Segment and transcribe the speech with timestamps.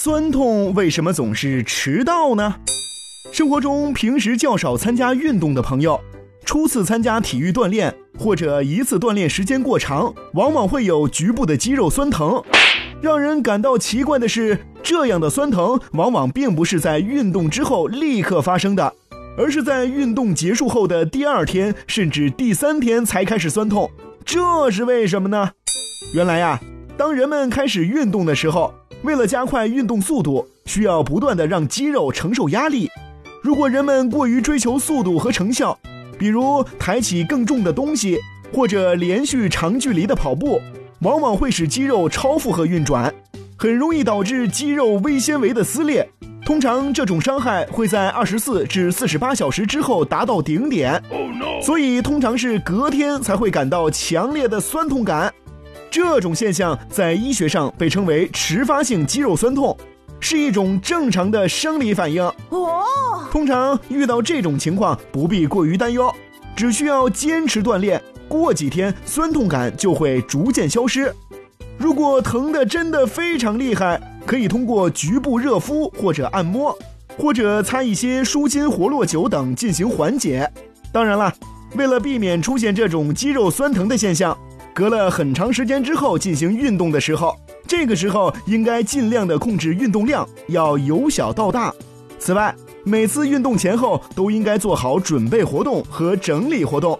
[0.00, 2.54] 酸痛为什么总是迟到呢？
[3.32, 6.00] 生活中平时较少参加运动的朋友，
[6.44, 12.40] 初次参加体育锻炼或者一次锻炼时间过长，往往会有局部的肌肉酸疼。
[13.02, 18.94] 让人感到奇怪的是，这样的酸疼往往并不是在运动之后立刻发生的，
[19.36, 23.90] 而是在运动结束后的第二天甚至第三天才开始酸痛。
[24.24, 25.50] 这是为什么呢？
[26.14, 26.60] 原来呀，
[26.98, 32.90] 当人们开始运动的时候，为了加快运动速度，需要不断的让肌肉承受压力。
[33.40, 35.78] 如果人们过于追求速度和成效，
[36.18, 38.18] 比如抬起更重的东西，
[38.52, 40.60] 或者连续长距离的跑步，
[41.02, 43.14] 往往会使肌肉超负荷运转，
[43.56, 46.10] 很容易导致肌肉微纤维的撕裂。
[46.44, 51.00] 通常这种伤害会在二十四至四十八小时之后达到顶点，
[51.62, 55.32] 所以通常是隔天才会感到强烈的酸痛感。
[55.90, 59.76] 这种现象在医学上被称为迟发性肌肉酸痛，
[60.20, 62.22] 是一种正常的生理反应。
[62.50, 62.84] 哦，
[63.30, 66.12] 通常遇到这种情况不必过于担忧，
[66.54, 71.12] 只需要坚持锻炼，过几天酸痛感就会逐渐消失。
[71.78, 76.76] 如果疼的真的非常厉害，可以通过局部热敷或者按摩，
[77.16, 80.50] 或者擦一些舒筋活络酒等进行缓解。
[80.92, 81.32] 当然了，
[81.76, 84.36] 为了避免出现这种肌肉酸疼的现象。
[84.78, 87.34] 隔了很长时间之后进行运动的时候，
[87.66, 91.74] 这个时候应该尽量的控制运动量，要由小到大。
[92.20, 96.96] 此外，每次运动前后都应该做好准备活动和整理活动，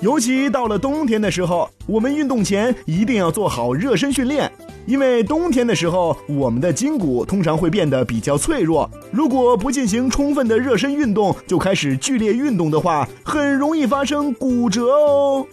[0.00, 4.50] 尤其到了冬天的时候，我们运动前一定要做好热身训练，
[4.86, 15.46] 因为冬天的时候我们的筋骨通常会变得比较脆弱，如果不进行充分的热身运动就开始剧烈运动的话，很容易发生骨折哦。